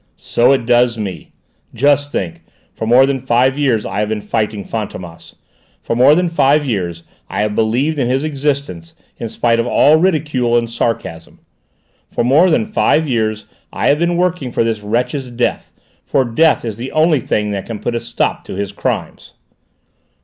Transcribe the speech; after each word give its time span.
"So 0.17 0.51
it 0.51 0.65
does 0.65 0.97
me! 0.97 1.31
Just 1.75 2.11
think: 2.11 2.41
for 2.73 2.87
more 2.87 3.05
than 3.05 3.19
five 3.19 3.55
years 3.55 3.85
I 3.85 3.99
have 3.99 4.09
been 4.09 4.19
fighting 4.19 4.65
Fantômas! 4.65 5.35
For 5.83 5.95
more 5.95 6.15
than 6.15 6.27
five 6.27 6.65
years 6.65 7.03
I 7.29 7.41
have 7.41 7.53
believed 7.53 7.99
in 7.99 8.07
his 8.07 8.23
existence, 8.23 8.95
in 9.19 9.29
spite 9.29 9.59
of 9.59 9.67
all 9.67 9.97
ridicule 9.97 10.57
and 10.57 10.67
sarcasm! 10.67 11.39
For 12.09 12.23
more 12.23 12.49
than 12.49 12.65
five 12.65 13.07
years 13.07 13.45
I 13.71 13.89
have 13.89 13.99
been 13.99 14.17
working 14.17 14.51
for 14.51 14.63
this 14.63 14.81
wretch's 14.81 15.29
death, 15.29 15.71
for 16.03 16.25
death 16.25 16.65
is 16.65 16.77
the 16.77 16.91
only 16.93 17.19
thing 17.19 17.51
that 17.51 17.67
can 17.67 17.77
put 17.77 17.93
a 17.93 17.99
stop 17.99 18.43
to 18.45 18.55
his 18.55 18.71
crimes!" 18.71 19.35